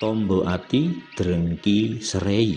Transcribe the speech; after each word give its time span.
tombo 0.00 0.48
ati 0.48 0.96
drengki 1.12 2.00
serei. 2.00 2.56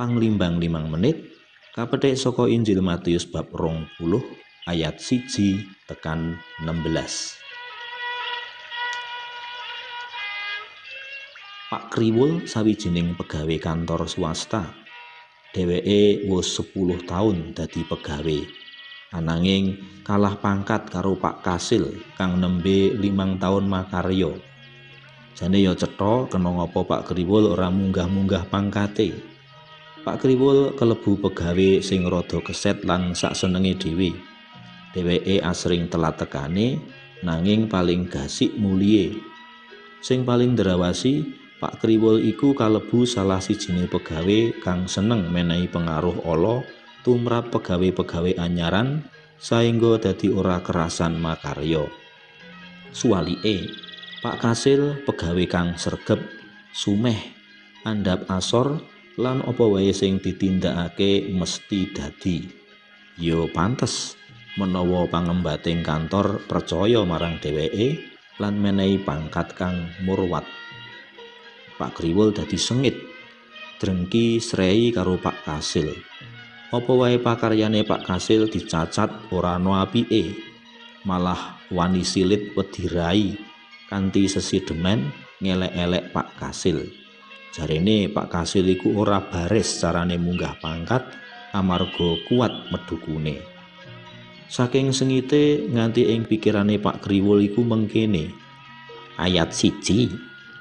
Panglimbang 0.00 0.56
limang 0.56 0.88
menit 0.88 1.28
kapethik 1.76 2.16
saka 2.16 2.48
Injil 2.48 2.80
Matius 2.80 3.28
bab 3.28 3.52
rong 3.52 3.84
puluh 4.00 4.24
ayat 4.64 4.96
siji 4.96 5.60
tekan 5.84 6.40
16 6.64 7.36
Pak 11.68 11.92
Kriwul 11.92 12.48
sawijining 12.48 13.12
pegawai 13.12 13.60
kantor 13.60 14.08
swasta. 14.08 14.72
Dheweke 15.52 16.24
wis 16.24 16.48
10 16.56 17.04
tahun 17.04 17.52
dadi 17.52 17.84
pegawai. 17.84 18.40
Ananging 19.12 19.76
kalah 20.00 20.40
pangkat 20.40 20.88
karo 20.88 21.20
Pak 21.20 21.44
Kasil 21.44 21.92
kang 22.16 22.40
nembe 22.40 22.96
limang 22.96 23.36
tahun 23.36 23.68
makarya 23.68 24.32
jane 25.38 25.62
ya 25.62 25.70
cetha 25.78 26.26
kena 26.26 26.50
ngapa 26.50 26.82
Pak 26.82 27.14
Kriwul 27.14 27.54
ora 27.54 27.70
munggah-munggah 27.70 28.50
pangkate 28.50 29.38
Pak 30.08 30.24
Kriwul 30.24 30.72
kelebu 30.72 31.20
pegawe 31.20 31.84
sing 31.84 32.08
rada 32.08 32.40
keset 32.40 32.80
lan 32.88 33.12
sak 33.12 33.36
senenge 33.36 33.76
dhewe. 33.76 34.16
Dheweke 34.96 35.44
asring 35.44 35.92
telat 35.92 36.16
tekane 36.16 36.80
nanging 37.20 37.68
paling 37.68 38.08
gasik 38.08 38.56
mulie. 38.56 39.12
Sing 40.00 40.24
paling 40.24 40.56
derawasi, 40.56 41.28
Pak 41.60 41.84
Kriwul 41.84 42.24
iku 42.24 42.56
kalebu 42.56 43.04
salah 43.04 43.36
sijine 43.36 43.84
pegawe 43.84 44.40
kang 44.64 44.88
seneng 44.88 45.28
menehi 45.28 45.68
pengaruh 45.68 46.24
ala 46.24 46.64
tumrap 47.04 47.52
pegawe-pegawe 47.52 48.38
anyaran 48.40 49.04
saengga 49.36 50.08
dadi 50.08 50.32
ora 50.32 50.64
kerasan 50.64 51.20
makarya. 51.20 51.84
Suwalike, 52.96 53.68
Pak 54.18 54.42
Kasil 54.42 55.06
pegawe 55.06 55.44
kang 55.46 55.78
sregep, 55.78 56.18
sumeh, 56.74 57.38
andhap 57.86 58.26
asor, 58.26 58.82
lan 59.14 59.46
apa 59.46 59.62
wae 59.62 59.94
sing 59.94 60.18
ditindakake 60.18 61.30
mesti 61.30 61.86
dadi. 61.94 62.42
Yo 63.14 63.46
pantes 63.46 64.18
menawa 64.58 65.06
pangembating 65.06 65.86
kantor 65.86 66.42
percaya 66.50 67.06
marang 67.06 67.38
dheweke 67.38 68.10
lan 68.42 68.58
menehi 68.58 68.98
pangkat 68.98 69.54
kang 69.54 69.86
murwat. 70.02 70.42
Pak 71.78 72.02
Kriwul 72.02 72.34
dadi 72.34 72.58
sengit 72.58 72.98
drengki 73.78 74.42
srei 74.42 74.90
karo 74.90 75.14
Pak 75.22 75.46
Kasil. 75.46 75.94
Apa 76.74 76.90
wae 76.90 77.22
pakaryane 77.22 77.86
Pak 77.86 78.02
Kasil 78.02 78.50
dicacat 78.50 79.30
ora 79.30 79.62
ana 79.62 79.86
apike 79.86 80.34
malah 81.06 81.62
wani 81.70 82.02
silit 82.02 82.50
wedi 82.58 82.90
kanthi 83.88 84.30
sesidemen 84.30 85.10
ngelek-elek 85.42 86.12
Pak 86.12 86.28
Kasil 86.38 87.08
Jarene 87.58 88.12
Pak 88.12 88.28
Kasil 88.28 88.62
iku 88.68 89.00
ora 89.00 89.24
baris 89.24 89.80
carane 89.80 90.20
munggah 90.20 90.60
pangkat 90.60 91.10
amarga 91.56 92.20
kuat 92.28 92.52
medukune. 92.68 93.40
Saking 94.48 94.92
sengite 94.92 95.66
nganti 95.68 96.12
ing 96.12 96.28
pikirane 96.28 96.80
Pak 96.80 97.04
Kriwul 97.04 97.44
iku 97.48 97.64
mengkene. 97.64 98.32
Ayat 99.18 99.50
siji, 99.50 100.12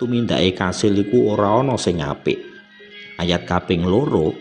tumindake 0.00 0.56
Kasil 0.56 0.96
iku 0.96 1.36
ora 1.36 1.60
ana 1.60 1.76
sing 1.76 2.00
apik. 2.00 2.40
Ayat 3.20 3.44
kaping 3.44 3.84
loro, 3.84 4.32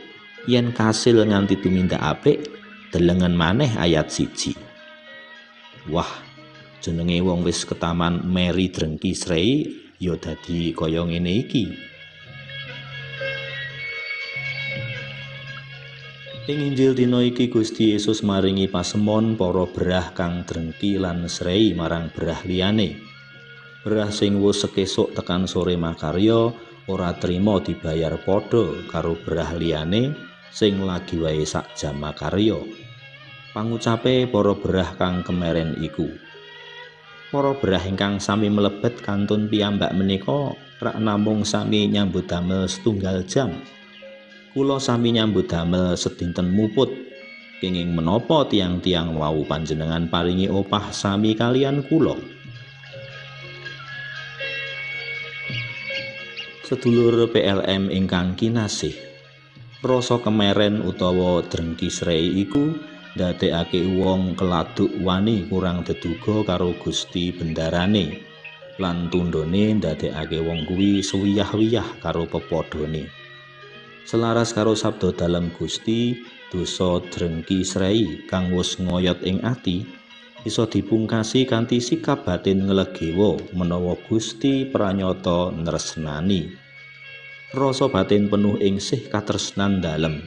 yen 0.47 0.71
Kasil 0.71 1.19
nganti 1.25 1.59
tumindak 1.59 2.01
apik, 2.01 2.45
delengen 2.93 3.35
maneh 3.35 3.73
ayat 3.75 4.09
siji. 4.09 4.55
Wah, 5.91 6.09
jenenge 6.85 7.17
wong 7.25 7.41
wis 7.41 7.65
ketaman 7.65 8.21
Meri 8.29 8.69
Drengki 8.69 9.17
Srei 9.17 9.65
ya 9.97 10.13
dadi 10.13 10.69
kaya 10.69 11.01
ngene 11.01 11.33
iki. 11.41 11.65
Ing 16.45 16.61
Injil 16.61 16.93
dina 16.93 17.25
iki 17.25 17.49
Gusti 17.49 17.97
Yesus 17.97 18.21
maringi 18.21 18.69
pasemon 18.69 19.33
para 19.33 19.65
berah 19.65 20.13
kang 20.13 20.45
drengki 20.45 21.01
lan 21.01 21.25
srei 21.25 21.73
marang 21.73 22.13
berah 22.13 22.37
liyane. 22.45 23.01
Berah 23.81 24.13
sing 24.13 24.37
wis 24.45 24.61
sekesuk 24.61 25.17
tekan 25.17 25.49
sore 25.49 25.73
makarya 25.73 26.53
ora 26.85 27.17
trima 27.17 27.57
dibayar 27.57 28.13
padha 28.21 28.77
karo 28.93 29.17
berah 29.25 29.57
liyane 29.57 30.13
sing 30.53 30.85
lagi 30.85 31.17
wae 31.17 31.41
sak 31.41 31.73
jam 31.73 31.97
makarya. 31.97 32.61
Pangucape 33.57 34.29
para 34.29 34.53
berah 34.53 34.93
kang 35.01 35.25
kemeren 35.25 35.81
iku. 35.81 36.13
Para 37.35 37.51
berah 37.51 37.83
ingkang 37.83 38.23
sami 38.23 38.47
mlebet 38.47 39.03
kantun 39.03 39.51
piyambak 39.51 39.91
menika 39.91 40.55
rak 40.79 40.95
namung 41.03 41.43
sami 41.43 41.83
nyambut 41.91 42.31
damel 42.31 42.63
setunggal 42.63 43.27
jam. 43.27 43.59
kula 44.55 44.79
sami 44.79 45.11
nyambut 45.11 45.51
damel 45.51 45.99
sedinten 45.99 46.47
muput 46.47 46.87
kenging 47.59 47.91
menapa 47.91 48.47
tiang-tiang 48.47 49.19
wau 49.19 49.43
panjenengan 49.43 50.07
paringi 50.07 50.47
opah 50.47 50.95
sami 50.95 51.35
kalian 51.35 51.83
kula 51.83 52.15
sedulur 56.63 57.27
PLM 57.35 57.91
ingkang 57.91 58.39
kinasih 58.39 58.95
rasa 59.83 60.23
kemeren 60.23 60.87
utawa 60.87 61.43
drengki 61.43 61.91
srei 61.91 62.31
iku 62.31 62.94
ndadekake 63.15 63.81
wong 63.95 64.35
keladuk 64.35 64.91
wani 65.01 65.47
kurang 65.47 65.81
deduga 65.87 66.43
karo 66.43 66.75
Gusti 66.77 67.31
bendarane. 67.31 68.21
Lan 68.75 69.07
tundone 69.07 69.79
ndadekake 69.79 70.43
wong 70.43 70.67
kuwi 70.67 70.99
suwiyah-wiyah 70.99 72.03
karo 72.03 72.27
pepadhane 72.27 73.25
selaras 74.05 74.53
karo 74.53 74.77
sabda 74.77 75.17
dalam 75.17 75.49
Gusti 75.57 76.13
dosa 76.53 77.01
drengki 77.09 77.65
srei 77.65 78.21
kang 78.29 78.53
wis 78.53 78.77
ngoyot 78.77 79.25
ing 79.25 79.41
ati 79.41 79.81
iso 80.45 80.69
dipungkasi 80.69 81.49
kanthi 81.49 81.81
sikap 81.81 82.21
batin 82.21 82.69
nglegewa 82.69 83.41
menawa 83.57 83.97
Gusti 84.05 84.69
pranyata 84.69 85.49
nresnani 85.57 86.53
rasa 87.57 87.89
batin 87.89 88.29
penuh 88.29 88.61
ing 88.61 88.77
sih 88.77 89.09
katresnan 89.09 89.81
dalem 89.81 90.21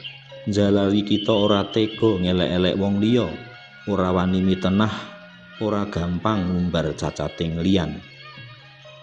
jalari 0.48 1.04
kita 1.04 1.32
ora 1.32 1.68
tega 1.68 2.16
ngelek-elek 2.16 2.74
wong 2.80 3.00
liya. 3.04 3.28
Ora 3.88 4.12
wani 4.12 4.40
mitenah 4.40 4.92
ora 5.60 5.84
gampang 5.88 6.48
ngumbar 6.48 6.92
cacating 6.96 7.60
liyan. 7.60 8.00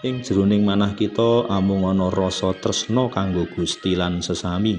Ing 0.05 0.21
jroning 0.21 0.61
manah 0.61 0.93
kita 0.93 1.49
amung 1.49 1.89
ana 1.89 2.13
rasa 2.13 2.53
tresna 2.61 3.09
kanggo 3.09 3.49
Gusti 3.53 3.97
lan 3.97 4.21
sesami. 4.21 4.77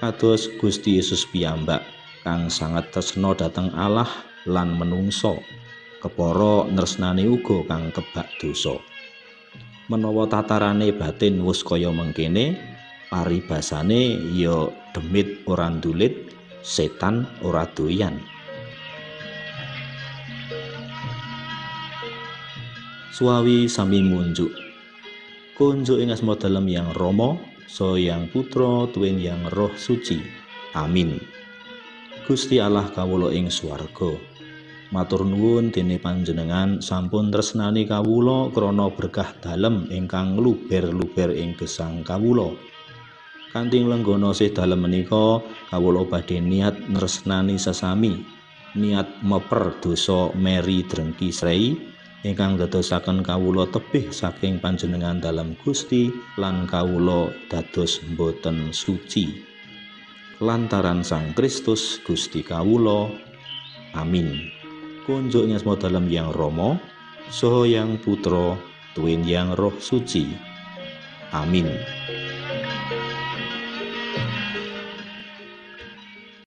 Kados 0.00 0.48
Gusti 0.60 0.96
Yesus 0.96 1.28
piyambak 1.28 1.84
kang 2.24 2.48
sangat 2.52 2.92
tresna 2.92 3.32
dhateng 3.36 3.72
Allah 3.76 4.08
lan 4.48 4.76
menungso. 4.76 5.40
Kepara 6.00 6.64
nresnani 6.68 7.28
uga 7.28 7.64
kang 7.68 7.92
kebak 7.92 8.28
dosa. 8.40 8.80
Menawa 9.92 10.24
tatarane 10.24 10.92
batin 10.96 11.44
wis 11.44 11.60
kaya 11.60 11.92
mengkene 11.92 12.69
paribasane 13.10 14.32
ya 14.32 14.70
demit 14.94 15.42
ora 15.50 15.68
ndulit 15.68 16.30
setan 16.62 17.26
ora 17.42 17.66
doyan 17.74 18.16
suawi 23.20 23.68
sami 23.68 24.00
munjuk. 24.00 24.48
Kunjuk 25.52 26.00
ing 26.00 26.08
asma 26.08 26.40
dalem 26.40 26.72
yang 26.72 26.88
Romo, 26.96 27.36
so 27.68 28.00
yang 28.00 28.32
Putra 28.32 28.88
tuwin 28.88 29.20
yang 29.20 29.44
Roh 29.52 29.76
Suci. 29.76 30.24
Amin. 30.72 31.20
Gusti 32.24 32.56
Allah 32.64 32.88
kawula 32.88 33.28
ing 33.36 33.52
swarga. 33.52 34.16
Matur 34.88 35.28
nuwun 35.28 35.68
dene 35.68 36.00
panjenengan 36.00 36.80
sampun 36.80 37.28
tresnani 37.28 37.84
kawula 37.84 38.48
krana 38.56 38.88
berkah 38.88 39.36
dalem 39.44 39.84
ingkang 39.92 40.40
luber-luber 40.40 41.36
ing 41.36 41.52
gesang 41.60 42.00
kawula. 42.00 42.56
Kanthi 43.50 43.82
lenggana 43.82 44.30
sih 44.30 44.54
dalem 44.54 44.86
menika 44.86 45.42
kawula 45.74 46.06
badhe 46.06 46.38
niat 46.38 46.86
nresnani 46.86 47.58
sesami, 47.58 48.22
niat 48.78 49.26
meper 49.26 49.74
dosa 49.82 50.30
meri 50.38 50.86
drengki 50.86 51.34
srei 51.34 51.74
ingkang 52.22 52.62
dadosaken 52.62 53.26
kawula 53.26 53.66
tebih 53.66 54.14
saking 54.14 54.62
panjenengan 54.62 55.18
dalam 55.18 55.58
Gusti 55.66 56.14
lan 56.38 56.62
kawula 56.70 57.34
dados 57.50 57.98
boten 58.14 58.70
suci. 58.70 59.42
Lantaran 60.38 61.02
Sang 61.02 61.34
Kristus 61.34 61.98
Gusti 62.06 62.46
kawula 62.46 63.10
amin. 63.98 64.46
Kunjuk 65.10 65.50
nyasmo 65.50 65.74
dalam 65.74 66.06
yang 66.06 66.30
Romo 66.30 66.78
soho 67.34 67.66
yang 67.66 67.98
putra 67.98 68.54
tuwin 68.94 69.26
yang 69.26 69.58
roh 69.58 69.74
suci. 69.82 70.30
Amin 71.34 71.66